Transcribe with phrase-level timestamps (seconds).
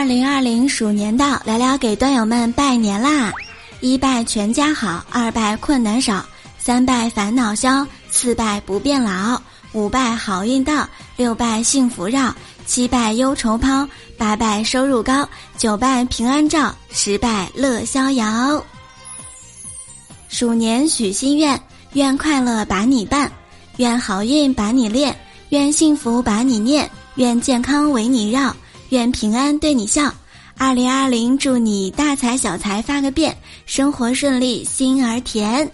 [0.00, 3.30] 二零二零鼠年到，聊聊给段友们拜年啦！
[3.80, 6.24] 一拜全家好，二拜困难少，
[6.58, 9.38] 三拜烦恼消，四拜不变老，
[9.74, 10.88] 五拜好运到，
[11.18, 12.34] 六拜幸福绕，
[12.64, 15.28] 七拜忧愁抛，八拜收入高，
[15.58, 18.64] 九拜平安照，十拜乐逍遥。
[20.30, 21.60] 鼠年许心愿，
[21.92, 23.30] 愿快乐把你伴，
[23.76, 25.14] 愿好运把你练，
[25.50, 28.56] 愿幸福把你念，愿健康为你绕。
[28.90, 30.12] 愿平安对你笑。
[30.58, 35.70] 二零二零，祝你大财小财发个遍，生活顺利，心儿甜。